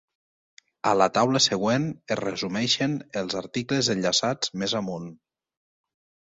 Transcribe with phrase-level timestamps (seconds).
[0.91, 5.07] A la taula següent es resumeixen els articles enllaçats més amunt.